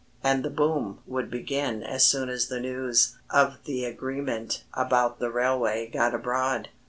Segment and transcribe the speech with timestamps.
[0.23, 5.29] And the boom would begin as soon as the news of the agreement about the
[5.29, 6.69] railway got abroad.